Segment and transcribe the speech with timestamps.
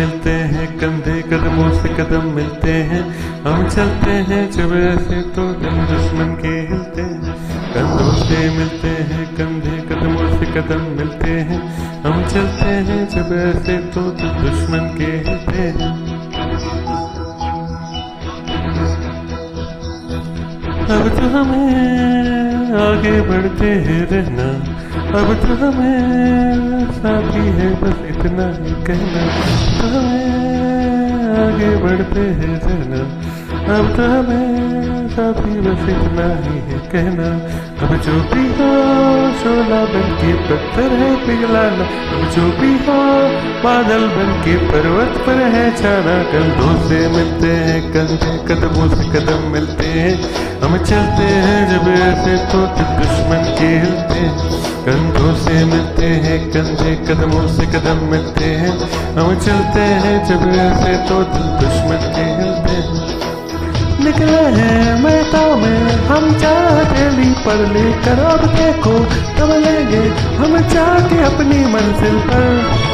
[0.00, 3.00] मिलते हैं, कंधे कदमों से कदम मिलते हैं।
[3.42, 7.34] हम चलते हैं, जब ऐसे तो दिल दुश्मन के हिलते हैं।
[7.74, 11.60] कंधों से मिलते हैं, कंधे कदमों से कदम मिलते हैं।
[12.02, 15.92] हम चलते हैं, जब ऐसे तो दिल दुश्मन के हिलते हैं।
[20.90, 24.79] अब तो हमें आगे बढ़ते हैं रहना।
[25.10, 29.22] अब तो हमें साथी है, बस इतना ही कहना।
[29.78, 33.00] तो हमें आगे बढ़ते हैं रहना
[33.76, 37.28] अब तो हमें साथी, बस इतना ही है कहना।
[37.86, 38.70] अब जो भी हो
[39.40, 43.00] शोला बन के पत्थर है पिघलाना। अब जो भी हो,
[43.64, 49.50] बादल बन के पर्वत पर है छाना। कंधों से मिलते हैं कंधे कदमों से कदम
[49.52, 50.14] मिलते हैं।
[50.60, 56.94] हम चलते हैं, जब ऐसे तो दुश्मन के हिलते हैं। कंधों से मिलते हैं, कंधे
[57.08, 58.70] कदमों से कदम मिलते हैं।
[59.18, 65.90] हम चलते हैं, जब ऐसे तो दिल दुश्मन के हिलते हैं। निकले हैं मैदान में,
[66.06, 67.00] हम चाहते
[67.44, 68.98] पर लेकर अब देखो
[69.38, 70.02] तब लेंगे
[70.36, 72.89] हम जाके अपनी मंजिल पर।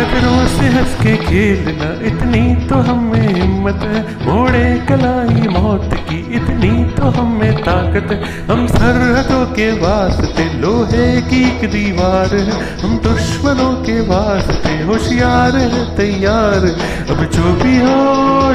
[0.00, 6.70] कदरों से हंस के खेलना इतनी तो हमें हिम्मत है। मोड़े कलाई, मौत की इतनी
[6.94, 13.72] तो हमें ताकत है। हम सरहदों के वास्ते, लोहे की एक दीवार है। हम दुश्मनों
[13.84, 16.66] के वास्ते होशियार है, तैयार
[17.10, 18.00] अब जो भी हो,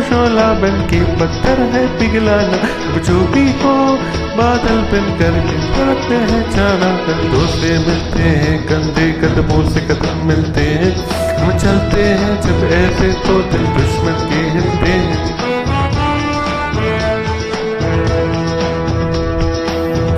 [0.10, 2.58] शोला बन के पत्थर है पिघलाना।
[2.88, 3.76] अब जो भी हो
[4.38, 5.36] बादल बन कर
[5.75, 10.92] करते हैं जाना कंधों से मिलते हैं, कंधे कदमों से कदम मिलते हैं।
[11.37, 15.23] हम चलते हैं जब ऐसे तो दिल दुश्मन के हिलते हैं।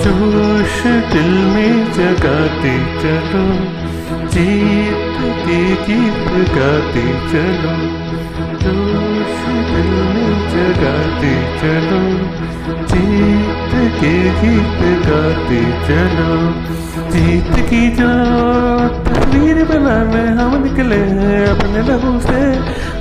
[0.03, 0.81] जोश
[1.13, 3.45] दिल में जगाते चलो,
[4.33, 7.75] जीत के गीत गाते चलो।
[8.63, 12.01] जोश दिल में जगाते चलो
[12.67, 16.33] जीत के गीत गाते चलो।
[17.11, 18.09] जीत की जो
[19.03, 22.41] तस्वीर बनाने हम निकले हैं अपने लहू से।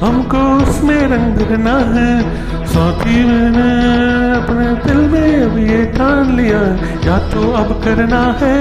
[0.07, 2.11] हमको उसमें रंग भरना है।
[2.67, 3.71] साथी मैंने
[4.37, 6.63] अपने दिल में अब ये ठान लिया।
[7.07, 8.59] या तो अब करना है,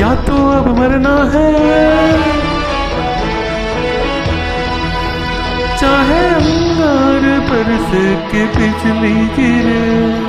[0.00, 1.52] या तो अब मरना है।
[5.78, 10.25] चाहे अंगार पर से के बिजली गिरे।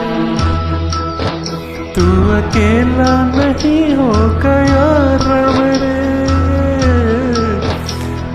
[1.98, 4.82] तू अकेला नहीं हो गया
[5.22, 5.96] रे।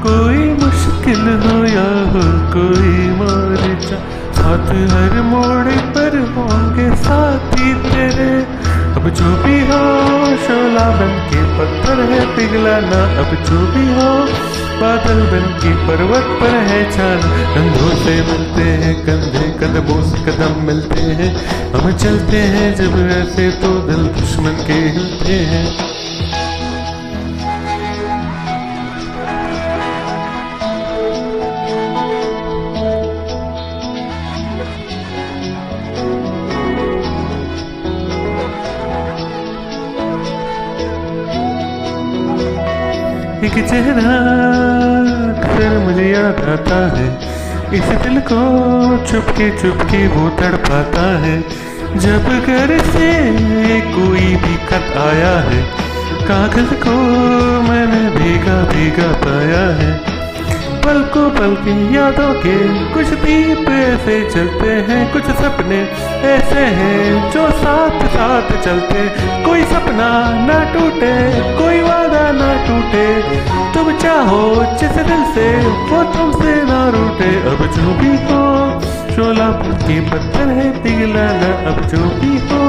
[0.02, 2.22] कोई मुश्किल हो या हो,
[2.54, 3.98] कोई मोर्चा
[4.38, 8.30] साथ हर मोड़ पर होंगे साथी तेरे।
[8.96, 9.80] अब जो भी हो,
[10.46, 14.10] शोला बन के पत्थर है पिघलाना, अब जो भी हो
[14.82, 17.20] बादल बन के पर्वत पर है छान।
[17.54, 21.30] कंधों से मिलते हैं कंधे, कदमों से कदम मिलते हैं।
[21.74, 25.66] हम चलते हैं जब ऐसे तो दिल दुश्मन के हिलते हैं।
[43.44, 44.21] एक चेहरा
[46.12, 47.06] याद आता है।
[47.74, 48.40] इस दिल को
[49.06, 51.40] चुपके चुपके वो तड़पाता है।
[51.98, 53.08] जब घर से
[53.80, 55.62] कोई भी खत आया है,
[56.28, 56.96] कागज़ को
[57.62, 60.11] मैंने भीगा भीगा पाया है।
[60.84, 62.54] पल को पल की यादों के
[62.92, 65.80] कुछ दीप ऐसे चलते हैं, कुछ सपने
[66.28, 69.04] ऐसे हैं जो साथ साथ चलते।
[69.44, 70.08] कोई सपना
[70.46, 71.12] ना टूटे,
[71.58, 73.06] कोई वादा ना टूटे।
[73.74, 74.42] तुम चाहो
[74.80, 75.46] जिस दिल से,
[75.90, 78.42] वो तुमसे ना रूठे। अब जो भी हो,
[79.14, 79.48] शोला
[79.84, 82.62] के पत्थर है पिघलाना अब जो भी हो,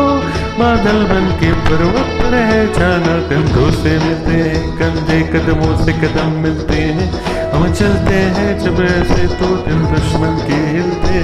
[0.59, 6.31] बादल बन के पर्वत पर है जाना कंधों से मिलते हैं, कंधे कदमों से कदम
[6.41, 11.21] मिलते हैं। हम चलते हैं जब ऐसे तो दिल दुश्मन के हिलते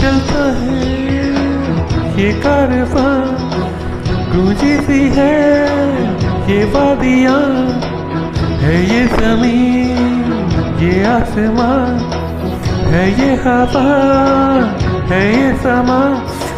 [0.00, 0.82] चलता है
[2.18, 3.14] ये कारवां,
[4.32, 5.36] गूंजी सी है
[6.50, 7.40] ये वादियाँ,
[8.62, 10.24] है ये ज़मीन,
[10.82, 11.78] ये आसमां
[12.92, 13.88] है ये हवा,
[15.10, 16.00] है ये समा।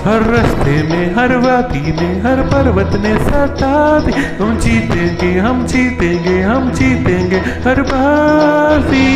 [0.06, 6.40] हर रास्ते में, हर वादी में, हर पर्वत ने सता दी। हम जीतेंगे हम जीतेंगे
[6.42, 9.08] हम जीतेंगे हर बाजी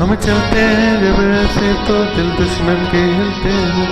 [0.00, 3.90] हम चलते हैं जब ऐसे तो दिल दुश्मन के हिलते हैं।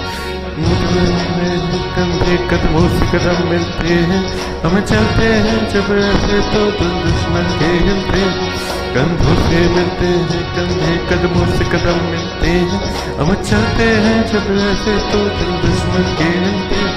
[1.95, 4.25] कंधे कदमों से कदम मिलते हैं।
[4.63, 10.43] हम चलते हैं जब ऐसे तो दिल दुश्मन के हिलते हैं। कंधों से मिलते हैं,
[10.57, 12.81] कंधे कदमों से कदम मिलते हैं।
[13.19, 16.91] हम चलते हैं जब ऐसे तो दिल दुश्मन के हैं।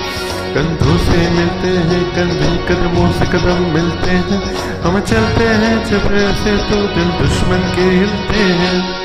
[0.56, 4.42] कंधों से मिलते हैं, कंधे कदमों से कदम मिलते हैं।
[4.82, 9.03] हम चलते हैं जब ऐसे तो दिल दुश्मन के हिलते हैं।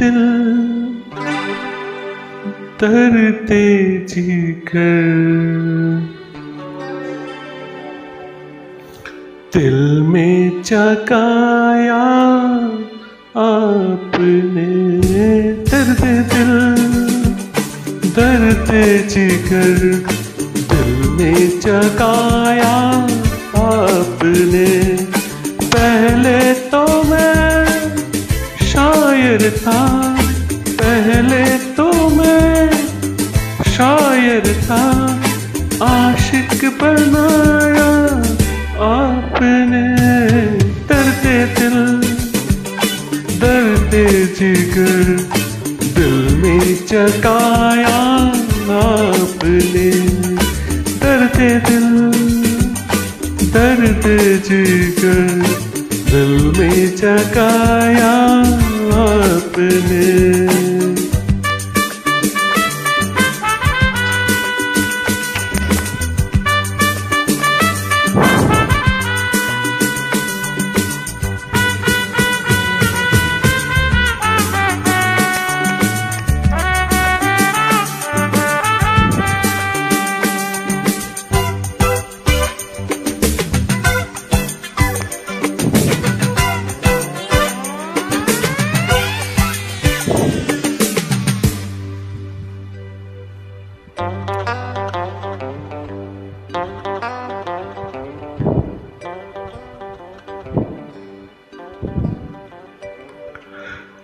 [0.00, 0.20] दिल
[2.80, 3.66] दर्दे
[4.08, 5.08] जीकर।
[9.54, 12.02] दिल में जगाया
[13.36, 14.66] आपने
[15.70, 16.02] दर्द
[16.32, 16.54] दिल
[18.16, 18.70] दर्द
[19.08, 19.99] जिगर
[34.30, 34.82] शायर था
[35.84, 37.86] आशिक बनाया
[38.88, 39.82] आपने
[40.90, 41.78] दर्दे दिल।
[43.40, 43.96] दर्द
[44.38, 45.02] जिगर
[45.96, 47.98] दिल में जगाया
[48.78, 49.90] आपने
[51.02, 51.38] दर्द
[51.68, 51.90] दिल।
[53.50, 54.06] दर्द
[54.46, 55.20] जिगर
[56.12, 58.14] दिल में जगाया
[59.02, 60.59] आपने।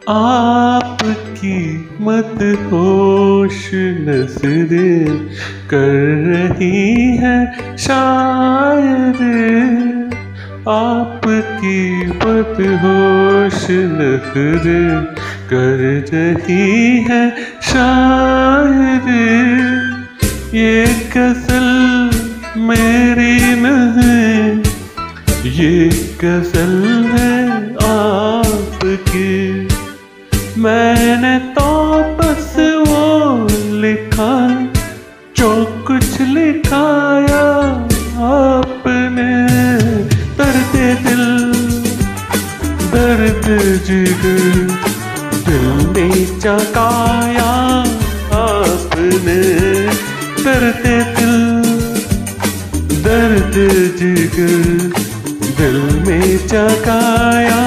[0.08, 1.60] आपकी
[2.00, 2.42] मत
[2.72, 5.16] होश नज़रें
[5.68, 5.94] कर
[6.26, 7.38] रही है
[7.76, 9.22] शायद।
[10.68, 15.04] आपकी मत होश नज़रें
[15.50, 15.82] कर
[16.12, 17.30] रही है
[17.62, 19.08] शायद।
[20.54, 20.84] ये
[21.16, 21.68] गज़ल
[22.60, 24.62] मेरी नहीं,
[25.52, 25.88] ये
[26.22, 26.76] गज़ल
[27.12, 27.34] है
[27.88, 29.75] आपकी।
[30.66, 31.66] मैंने तो
[32.18, 32.54] बस
[32.88, 33.02] वो
[33.80, 34.30] लिखा,
[35.36, 35.50] जो
[35.86, 37.42] कुछ लिखाया
[38.28, 39.28] आपने।
[40.38, 41.24] दर्द दिल,
[42.94, 43.46] दर्द
[43.86, 44.58] जिगर
[45.46, 47.52] दिल में जगाया
[48.40, 49.40] आपने।
[50.44, 50.86] दर्द
[51.18, 51.36] दिल,
[53.06, 53.54] दर्द
[53.98, 54.90] जिगर
[55.58, 57.62] दिल में जगाया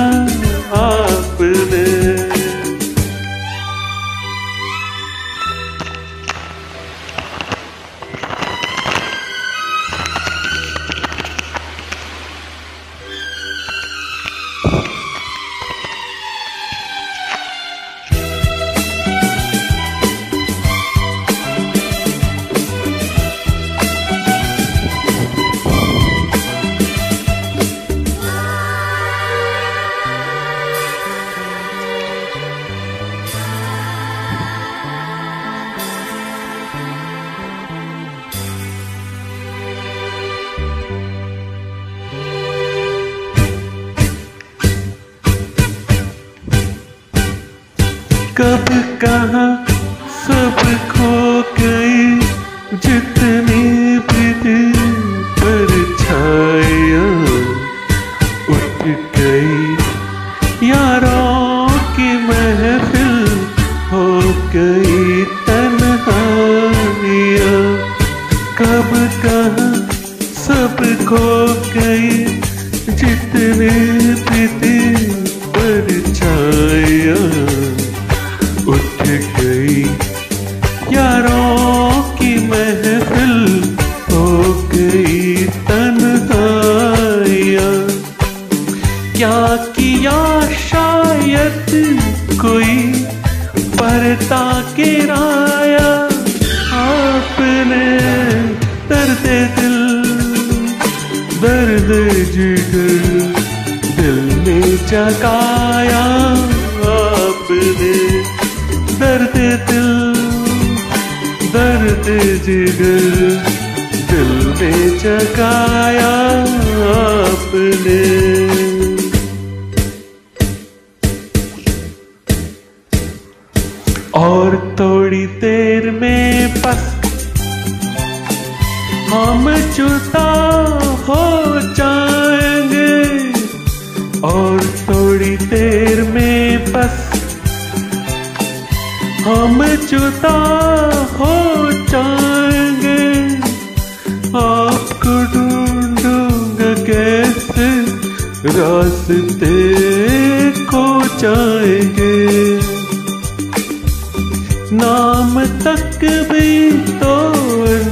[155.69, 155.99] तक
[156.31, 157.15] भी तो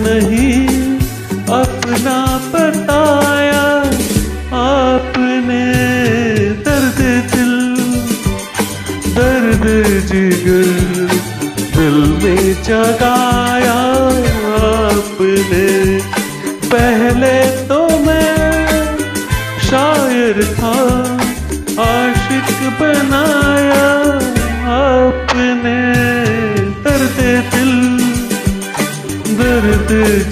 [0.04, 0.68] नहीं
[1.58, 2.27] अपना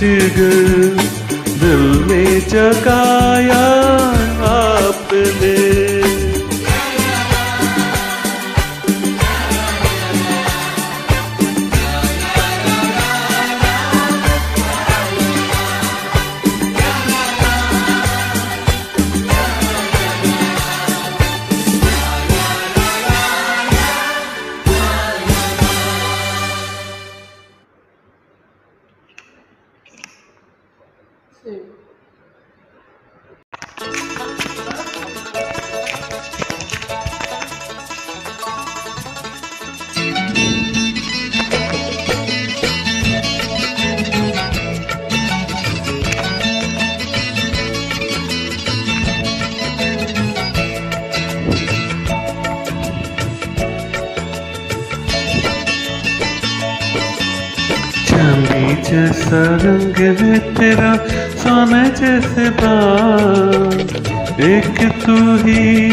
[0.05, 0.97] जिगर
[1.61, 3.63] दिल में जगाया
[59.35, 60.95] जैसा रंग है तेरा
[61.35, 62.45] सोने जैसे
[64.47, 65.91] एक तू ही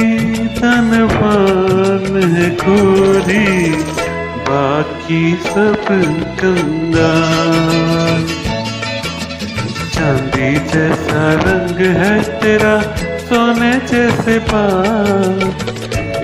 [0.59, 3.71] धनवान है गोरी
[4.49, 5.87] बाकी सब
[6.43, 7.11] गंगा
[9.95, 12.81] चांदी जैसा रंग है तेरा
[13.29, 15.55] सोने जैसे बाल।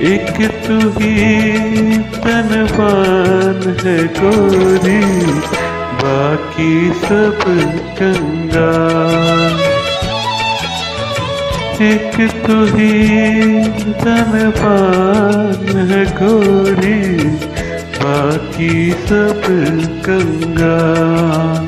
[0.06, 5.00] एक तू ही धनवान है गोरी
[6.58, 7.42] बाकी सब
[7.98, 8.70] चंगा।
[11.86, 12.88] एक तू ही
[14.02, 17.02] धनवान है गोरी
[18.00, 18.72] बाकी
[19.06, 19.46] सब
[20.06, 21.67] कंगाल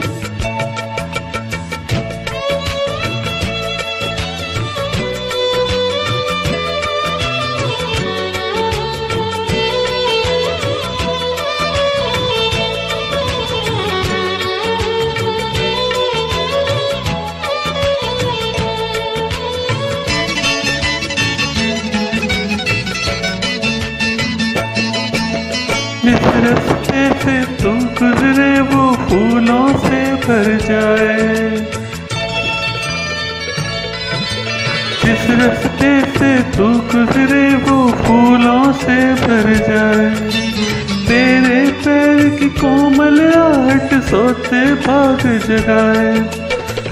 [44.90, 46.12] भाग जगाए।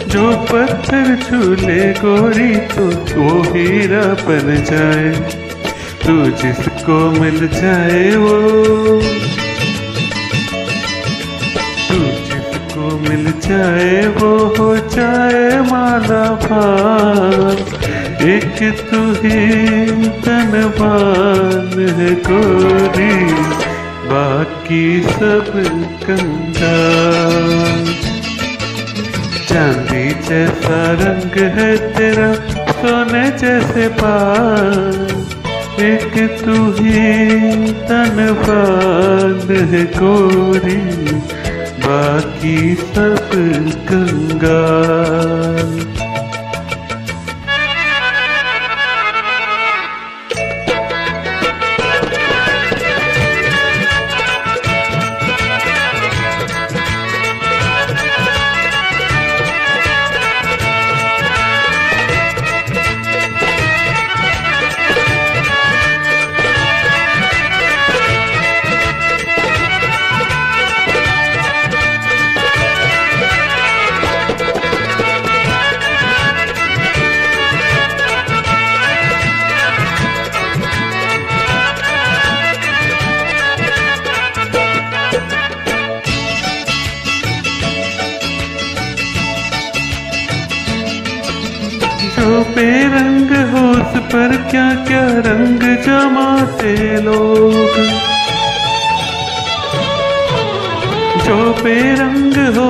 [0.09, 5.09] जो पत्थर छूले गोरी तो वो हीरा बन जाए।
[6.05, 8.37] तू जिसको मिल जाए वो।
[11.89, 17.57] तू जिसको मिल जाए वो हो जाए माला भान
[18.29, 19.41] एक तू ही
[20.21, 23.13] धनवान है गोरी।
[24.69, 25.47] बाकी सब
[26.05, 27.85] कंगाल
[29.49, 32.29] चांदी जैसा रंग है तेरा,
[32.73, 34.99] सोने जैसे पान।
[35.81, 36.13] एक
[36.45, 38.21] तू ही तन
[39.73, 40.77] है गोरी।
[41.87, 43.31] बाकी सब
[43.89, 45.73] कंगाल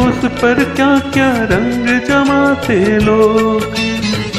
[0.09, 3.63] उस पर क्या क्या रंग जमाते लोग?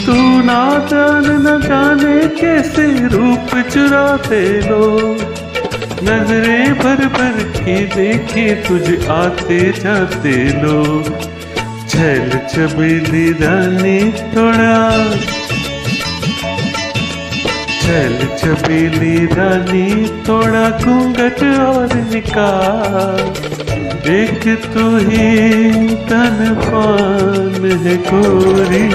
[0.06, 5.22] तू ना जान, न जाने कैसे रूप चुराते लोग?
[6.04, 11.04] नज़रें भर भर के देखे तुझे आते जाते लोग।
[11.90, 14.92] छल छबीली रानी थोड़ा।
[17.82, 23.49] छल छबीली रानी थोड़ा घूंघट और निकाल।
[24.08, 28.88] एक तू ही तन पान है गोरी,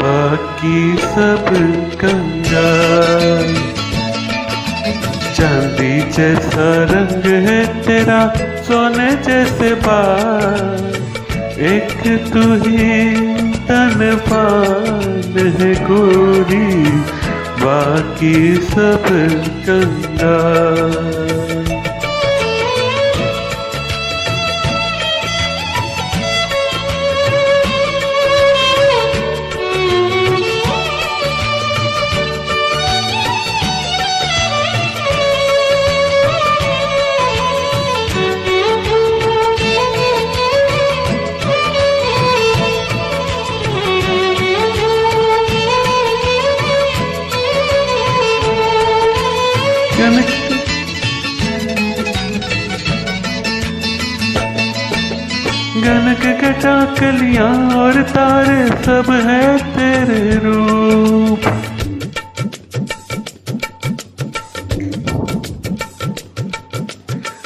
[0.00, 1.48] बाकी सब
[1.94, 3.54] कंगाल।
[5.34, 8.20] चांदी जैसा रंग है तेरा,
[8.62, 10.94] सोने जैसे बाल।
[11.64, 13.10] एक तू ही
[13.68, 16.86] तन पान है गोरी,
[17.64, 19.04] बाकी सब
[19.68, 21.13] कंगाल।
[57.04, 61.40] घटा कलियाँ और तारे सब है तेरे रूप।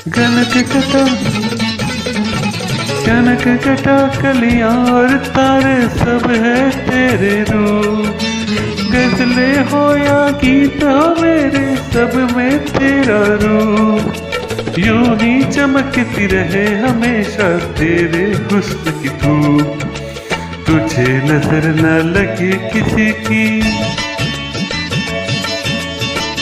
[0.09, 1.05] गनक घटा
[3.07, 8.19] गनक घटा कलियाँ और तारे सब है तेरे रूप।
[8.93, 14.28] गजले हो या गीत हो मेरे सब में तेरा रूप।
[14.79, 17.47] यूँ ही चमकती रहे हमेशा
[17.79, 19.81] तेरे हुस्न की धूप।
[20.67, 23.47] तुझे नज़र न लगे किसी की।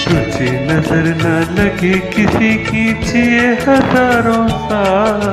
[0.02, 5.30] तुझे नज़र न लगे किसी की जिए हज़ारों साल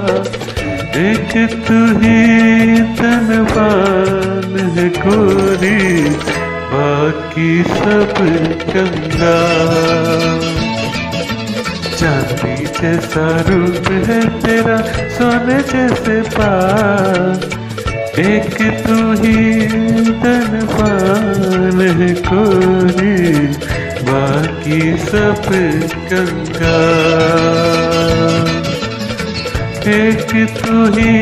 [1.02, 1.34] एक
[1.68, 2.20] तू ही
[3.00, 5.82] तनवान है गोरी।
[6.74, 8.14] बाकी सब
[8.70, 9.34] गंगा।
[12.04, 14.78] चांदी जैसा रूप है तेरा,
[15.16, 17.38] सोने जैसे पान
[18.24, 19.68] एक तू ही
[20.24, 23.16] धनवान है कोई
[24.10, 25.48] बाकी सब
[26.12, 26.76] गंगा
[29.96, 31.16] एक तू ही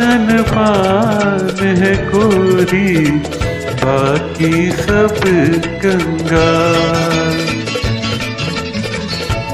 [0.00, 3.10] धनवान है कोरी
[3.84, 5.20] बाकी सब
[5.84, 6.48] गंगा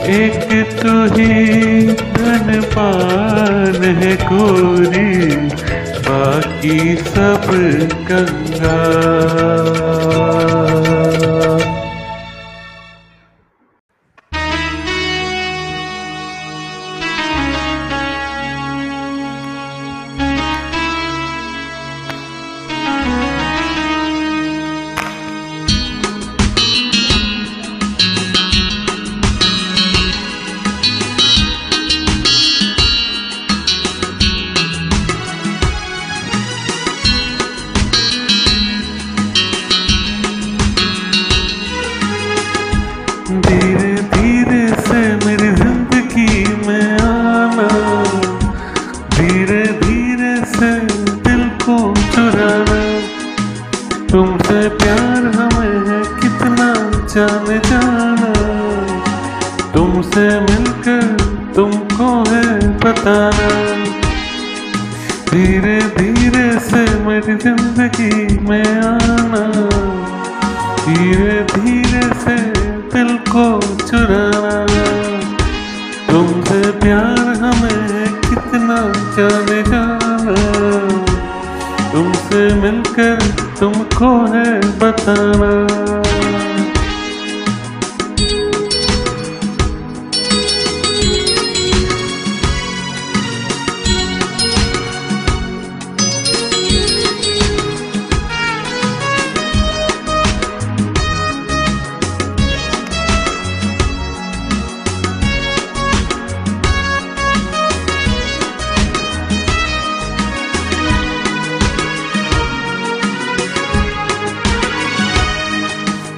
[0.06, 5.36] एक तू ही धन पान है गोरी
[6.06, 7.46] बाकी सब
[8.10, 9.85] गंगा।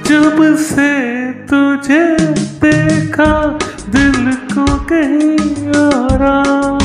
[0.09, 0.91] जब से
[1.49, 2.03] तुझे
[2.63, 3.31] देखा
[3.95, 5.37] दिल को कहीं
[5.79, 6.78] आराम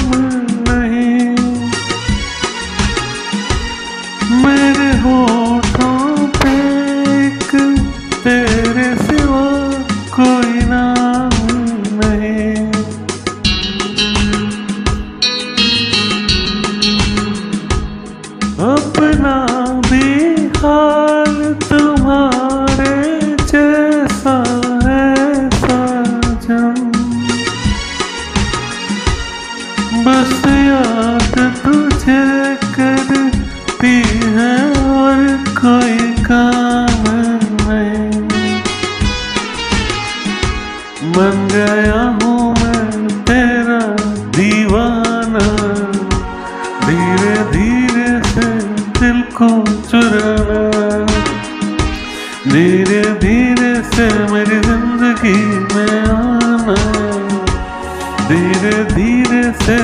[59.62, 59.78] से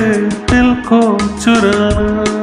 [0.51, 1.01] दिल को
[1.39, 2.40] चुराना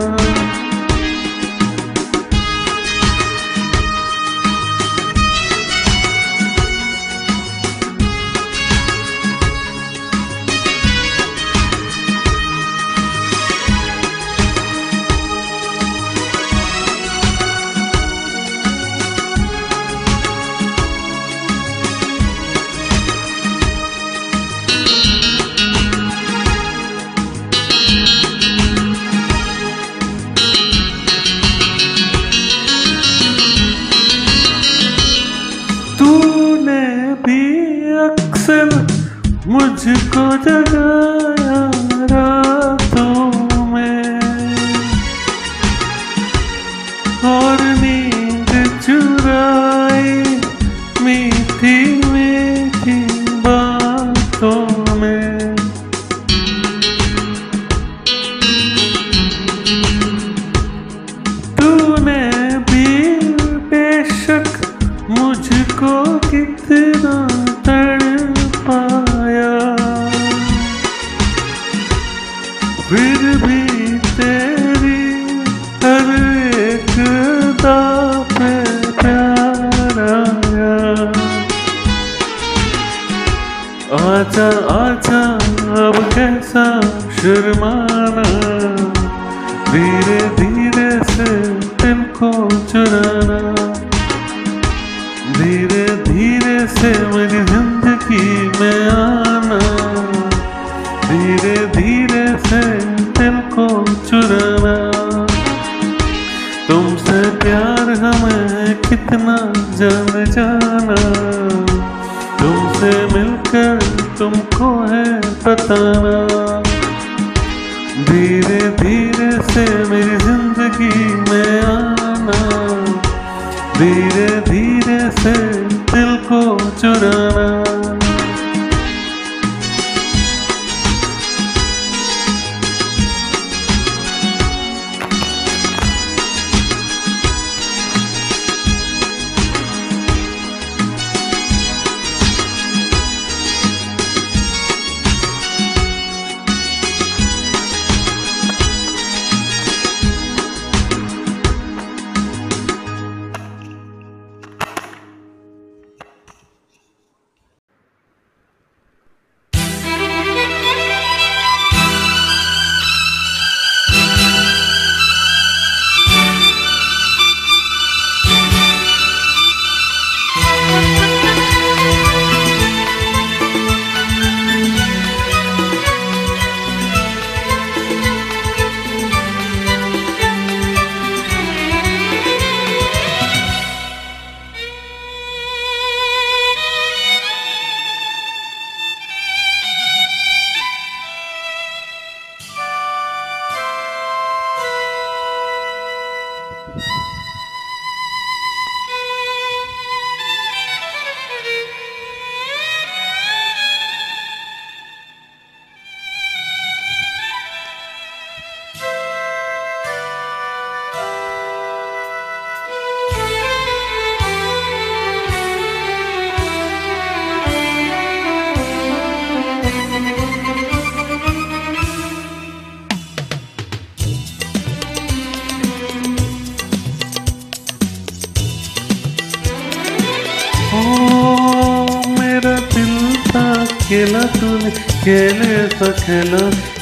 [233.89, 236.39] खेला तूने, खेले ऐसा खेला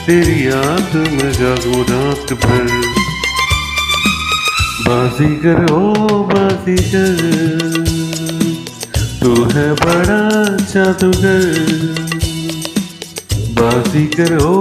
[0.07, 2.67] तेरी याद में जागू रात भर।
[4.89, 7.15] बाजीगर ओ बाजीगर
[9.21, 10.21] तू है बड़ा
[10.75, 11.47] जादूगर।
[13.61, 14.55] बाजीगर ओ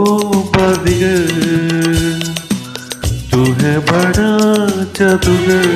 [0.56, 1.20] बाजीगर
[3.32, 4.32] तू है बड़ा
[5.00, 5.68] जादूगर।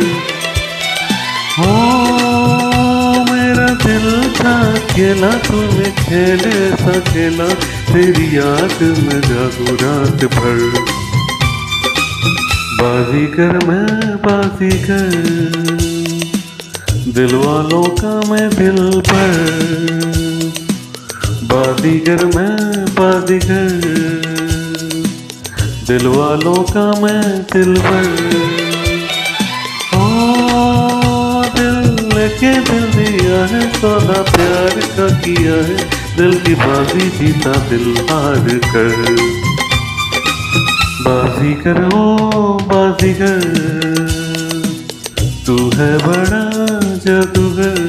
[1.60, 2.29] हो
[3.90, 4.54] दिल था
[4.88, 6.42] खेला तूने खेल
[6.76, 7.48] सा खेला
[7.88, 10.60] तेरी याद में जागू रात भर।
[12.82, 13.88] बाजीगर मैं
[14.26, 15.10] बाजीगर
[17.16, 19.34] दिल वालों का मैं दिल पर।
[21.44, 23.70] बाजीगर मैं बाजीगर
[25.88, 27.24] दिल वालों का मैं
[27.54, 28.59] दिल पर।
[32.40, 38.60] के दिल दिया है सोना प्यार का किया है। दिल की बाजी जीता दिल हार
[38.74, 39.16] कर।
[41.06, 42.18] बाजी करो
[42.64, 43.42] बाजी कर।
[45.48, 46.44] तू है बड़ा
[46.96, 47.89] जादूगर।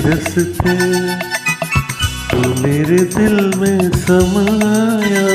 [0.00, 0.74] रस्ते,
[2.30, 5.26] तू मेरे दिल में समाया।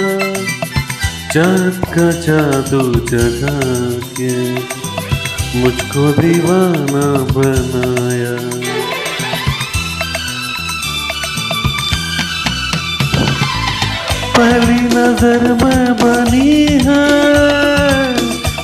[1.33, 3.57] चाँद का जादू जगा
[4.17, 4.33] के
[5.59, 8.35] मुझको दीवाना बनाया।
[14.37, 17.05] पहली नज़र में बनी है,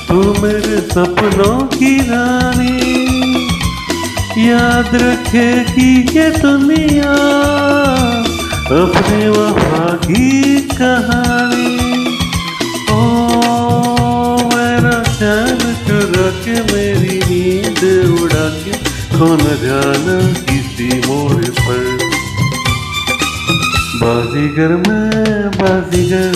[0.08, 3.01] तू मेरे सपनों की रानी।
[4.38, 7.12] याद रखेगी ये दुनिया।
[8.82, 11.76] अपने वफा की कहानी।
[12.92, 13.28] ओ,
[14.54, 18.72] मेरा चैन चुरा के मेरी नींद उड़ा के
[19.18, 21.98] खो न जाना किसी मोड़ पर।
[24.02, 26.32] बाजीगर मैं, बाजीगर।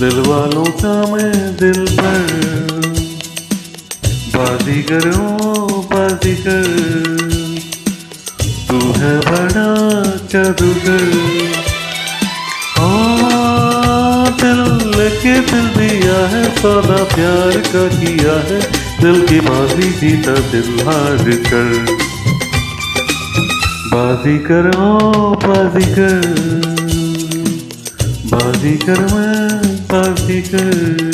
[0.00, 2.60] दिल वालों का मैं दिल पर।
[4.36, 5.69] बाजीगर ओ
[6.00, 6.64] बाजीगर
[8.68, 9.68] तू है बड़ा
[10.32, 11.30] जादूगर
[14.42, 18.60] दिल के दिल दिया है, सौदा प्यार का किया है।
[19.00, 21.86] दिल की बाजी जीता दिल हार कर।
[23.94, 24.98] बाजी कर, ओ
[25.34, 26.26] बाजी कर।
[28.24, 31.09] बाजी कर मैं, बाजी कर।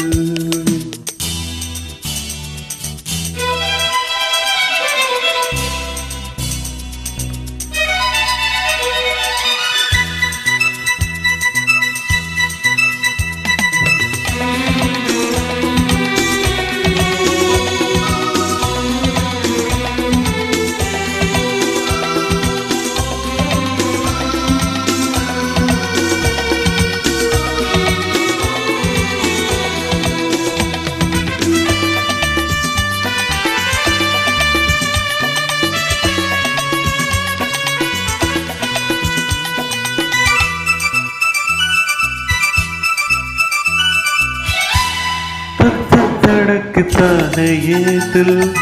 [48.17, 48.55] दिल।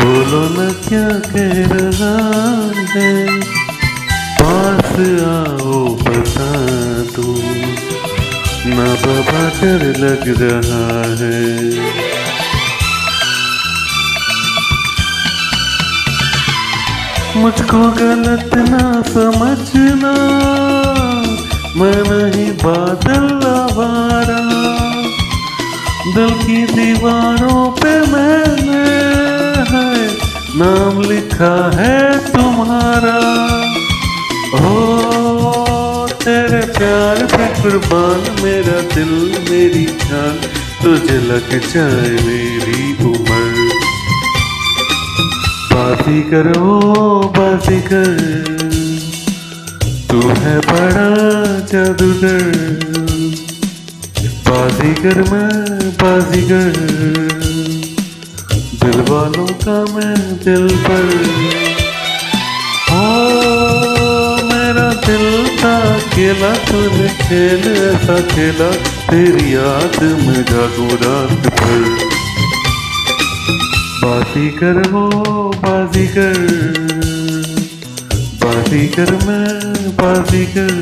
[0.00, 2.14] बोलो न क्या कह रहा
[2.90, 3.40] है?
[4.42, 6.52] पास आओ, बता
[7.16, 7.42] दो।
[8.66, 11.70] ना बाबा डर लग रहा है।
[17.36, 20.14] मुझको गलत ना समझना।
[21.76, 23.59] मैं नहीं बादल
[26.20, 28.80] दिल की दीवारों पे मैंने
[29.68, 30.08] है
[30.56, 33.14] नाम लिखा है तुम्हारा।
[34.54, 34.74] हो
[36.24, 39.14] तेरे प्यार पे कुर्बान, मेरा दिल
[39.50, 40.36] मेरी जान,
[40.82, 43.68] तुझे लग जाए मेरी उम्र।
[45.72, 46.78] बाजी करो
[47.38, 48.14] बाजी कर,
[50.10, 51.10] तू है बड़ा
[51.72, 52.89] जादूगर।
[54.50, 56.78] बाजीगर मैं बाजीगर,
[58.80, 61.04] दिल वालों का मैं दिल पर।
[62.92, 63.02] ओ
[64.48, 65.26] मेरा दिल
[65.60, 65.74] था
[66.08, 68.70] खेला तूने खेल ऐसा खेला,
[69.10, 71.86] तेरी याद में जागू रात भर।
[74.02, 75.06] बाजीगर हो,
[75.64, 76.38] बाजीगर
[78.42, 80.74] बाजीगर मैं बाजीगर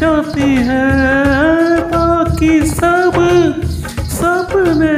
[0.00, 0.86] जाती है
[1.90, 3.16] बाकी सब
[3.98, 4.96] सपने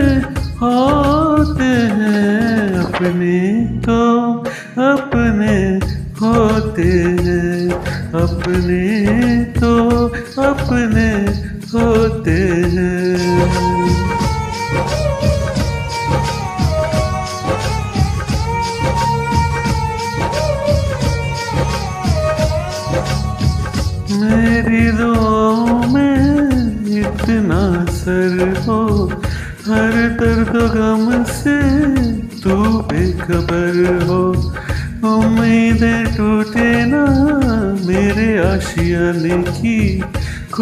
[0.61, 4.33] होते हैं। अपने तो
[4.93, 5.57] अपने
[6.21, 7.71] होते हैं।
[8.23, 9.00] अपने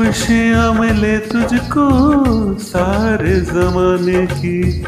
[0.08, 1.84] खुशियाँ मिले तुझको
[2.58, 4.84] सारे जमाने की।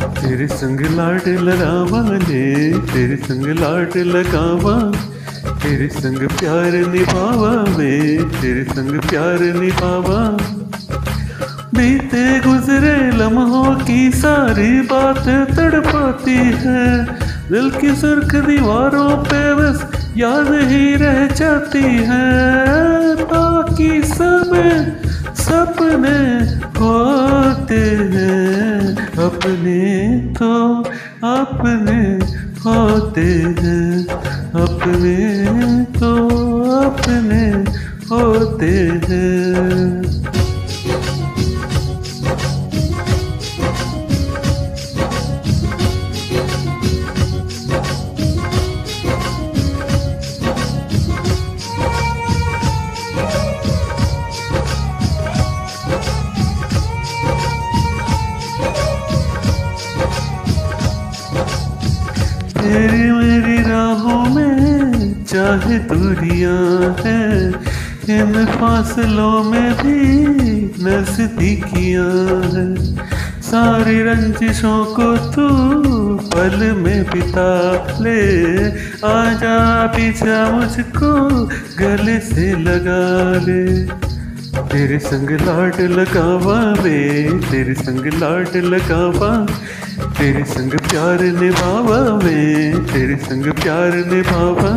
[0.00, 4.92] तेरे संग लाड लगावा ने, तेरे संग लाड लगावा।
[5.58, 10.36] तेरे संग प्यार निभावा वे तेरे संग प्यार निभावा।
[11.74, 17.04] बीते गुजरे लम्हों की सारी बातें तड़पाती है।
[17.50, 19.86] दिल की सुर्ख दीवारों पे बस
[20.16, 22.48] याद ही रह जाती है।
[23.78, 24.52] बाकी सब
[25.38, 26.18] सपने
[26.78, 27.80] होते
[28.14, 30.82] हैं। अपने तो
[31.24, 32.00] अपने
[32.64, 33.28] होते
[33.60, 34.06] हैं।
[34.64, 35.16] अपने
[36.00, 36.12] तो
[36.82, 37.44] अपने
[38.10, 38.74] होते
[39.06, 40.07] हैं।
[67.00, 67.54] हैं,
[68.08, 70.00] इन फासलों में भी
[70.84, 72.10] नजदीकियाँ
[72.52, 72.74] हैं।
[73.42, 75.48] सारी रंजिशों को तू
[76.34, 77.52] पल में बिता
[78.00, 78.20] ले,
[79.08, 81.12] आजा पीछा मुझको
[81.78, 83.04] गले से लगा
[83.46, 83.64] ले।
[84.68, 86.98] तेरे संग लाड लगावा वे
[87.50, 89.30] तेरे संग लाड लगावा,
[90.18, 94.72] तेरे संग प्यार निभावा वे तेरे संग प्यार निभावा।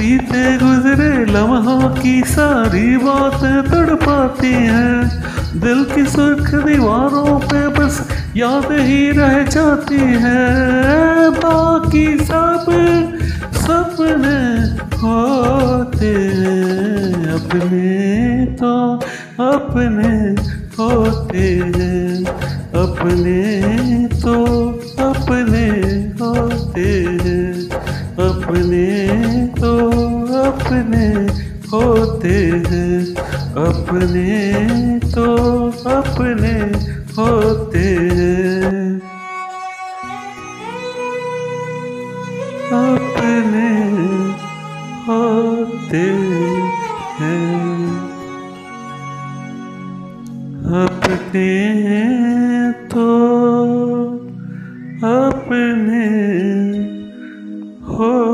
[0.00, 5.24] बीते गुजरे लम्हों की सारी बातें तड़पाती हैं।
[5.60, 10.40] दिल की सुर्ख दीवारों पे बस याद ही रह जाती है।
[11.30, 12.66] बाकी सब
[13.52, 18.96] सपने होते हैं। अपने तो
[19.40, 20.42] अपने
[20.82, 22.24] होते हैं।
[22.88, 23.42] अपने
[24.08, 24.66] तो
[24.98, 25.68] अपने
[26.24, 27.70] होते हैं।
[28.20, 29.00] अपने
[29.46, 29.89] तो
[30.70, 31.06] अपने
[31.72, 32.34] होते
[32.68, 33.16] हैं।
[33.66, 35.26] अपने तो
[35.90, 36.54] अपने
[37.16, 39.00] होते हैं।
[42.70, 43.68] अपने
[45.08, 46.06] होते
[47.20, 47.84] हैं।
[50.84, 51.50] अपने
[52.72, 53.06] तो
[55.04, 56.06] अपने
[57.96, 58.29] हैं